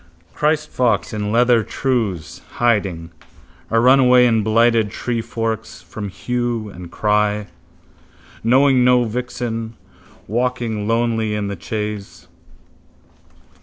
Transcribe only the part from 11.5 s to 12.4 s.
chase.